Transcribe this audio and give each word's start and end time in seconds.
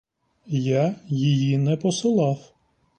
Я 0.57 0.95
її 1.09 1.57
не 1.57 1.77
посилав. 1.77 2.53